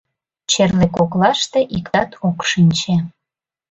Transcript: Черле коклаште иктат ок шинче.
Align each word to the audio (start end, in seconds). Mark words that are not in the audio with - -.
Черле 0.51 0.87
коклаште 0.97 1.59
иктат 1.77 2.09
ок 2.27 2.39
шинче. 2.49 2.95